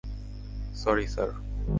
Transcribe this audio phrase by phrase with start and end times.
[0.75, 1.29] Sorry, sir!